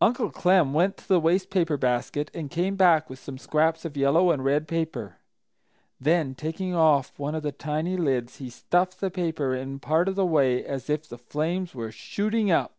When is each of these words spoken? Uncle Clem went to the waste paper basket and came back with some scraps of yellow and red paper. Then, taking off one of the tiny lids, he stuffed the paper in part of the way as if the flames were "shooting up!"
Uncle 0.00 0.30
Clem 0.30 0.72
went 0.72 0.96
to 0.96 1.08
the 1.08 1.18
waste 1.18 1.50
paper 1.50 1.76
basket 1.76 2.30
and 2.32 2.48
came 2.48 2.76
back 2.76 3.10
with 3.10 3.18
some 3.18 3.36
scraps 3.36 3.84
of 3.84 3.96
yellow 3.96 4.30
and 4.30 4.44
red 4.44 4.68
paper. 4.68 5.16
Then, 6.00 6.36
taking 6.36 6.76
off 6.76 7.18
one 7.18 7.34
of 7.34 7.42
the 7.42 7.50
tiny 7.50 7.96
lids, 7.96 8.36
he 8.36 8.50
stuffed 8.50 9.00
the 9.00 9.10
paper 9.10 9.56
in 9.56 9.80
part 9.80 10.06
of 10.06 10.14
the 10.14 10.24
way 10.24 10.64
as 10.64 10.88
if 10.88 11.08
the 11.08 11.18
flames 11.18 11.74
were 11.74 11.90
"shooting 11.90 12.52
up!" 12.52 12.76